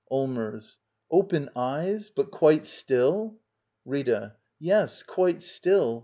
Allmers. 0.09 0.77
Open 1.11 1.51
eyes? 1.55 2.09
But 2.09 2.31
quite 2.31 2.65
still? 2.65 3.37
Rita. 3.85 4.35
Yes, 4.57 5.03
quite 5.03 5.43
still. 5.43 5.99